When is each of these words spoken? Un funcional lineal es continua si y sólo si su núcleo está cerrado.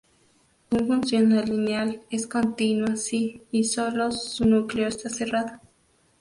Un 0.71 0.87
funcional 0.87 1.45
lineal 1.47 2.01
es 2.09 2.25
continua 2.25 2.95
si 2.95 3.43
y 3.51 3.65
sólo 3.65 4.11
si 4.11 4.29
su 4.35 4.45
núcleo 4.45 4.87
está 4.87 5.09
cerrado. 5.09 5.59